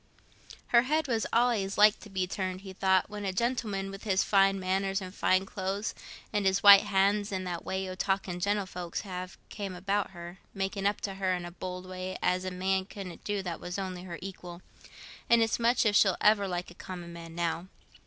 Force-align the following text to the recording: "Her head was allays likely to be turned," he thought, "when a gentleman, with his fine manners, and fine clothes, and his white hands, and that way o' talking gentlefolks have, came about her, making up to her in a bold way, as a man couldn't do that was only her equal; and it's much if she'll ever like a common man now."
"Her 0.69 0.81
head 0.81 1.07
was 1.07 1.27
allays 1.31 1.77
likely 1.77 1.99
to 2.01 2.09
be 2.09 2.25
turned," 2.25 2.61
he 2.61 2.73
thought, 2.73 3.07
"when 3.07 3.23
a 3.23 3.31
gentleman, 3.31 3.91
with 3.91 4.03
his 4.03 4.23
fine 4.23 4.59
manners, 4.59 4.99
and 4.99 5.13
fine 5.13 5.45
clothes, 5.45 5.93
and 6.33 6.43
his 6.47 6.63
white 6.63 6.85
hands, 6.85 7.31
and 7.31 7.45
that 7.45 7.63
way 7.63 7.87
o' 7.87 7.93
talking 7.93 8.39
gentlefolks 8.39 9.01
have, 9.01 9.37
came 9.49 9.75
about 9.75 10.09
her, 10.09 10.39
making 10.55 10.87
up 10.87 11.01
to 11.01 11.13
her 11.13 11.35
in 11.35 11.45
a 11.45 11.51
bold 11.51 11.85
way, 11.85 12.17
as 12.19 12.45
a 12.45 12.49
man 12.49 12.85
couldn't 12.85 13.23
do 13.23 13.43
that 13.43 13.59
was 13.59 13.77
only 13.77 14.01
her 14.01 14.17
equal; 14.23 14.63
and 15.29 15.43
it's 15.43 15.59
much 15.59 15.85
if 15.85 15.95
she'll 15.95 16.17
ever 16.19 16.47
like 16.47 16.71
a 16.71 16.73
common 16.73 17.13
man 17.13 17.35
now." 17.35 17.67